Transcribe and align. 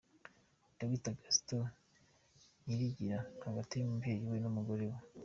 Dr 0.89 1.13
Gaston 1.19 1.63
Nyirigira 2.63 3.19
hagati 3.45 3.73
y'umubyeyi 3.75 4.23
we 4.31 4.37
n'umugore 4.43 4.85
we. 4.91 4.99